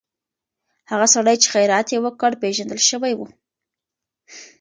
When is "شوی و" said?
2.89-3.21